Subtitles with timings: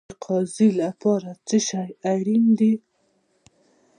[0.09, 2.73] د قاضي لپاره څه شی اړین دی؟